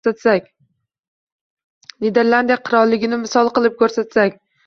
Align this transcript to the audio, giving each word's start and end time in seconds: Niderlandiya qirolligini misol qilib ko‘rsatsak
Niderlandiya 2.05 2.59
qirolligini 2.69 3.23
misol 3.27 3.53
qilib 3.59 3.79
ko‘rsatsak 3.83 4.43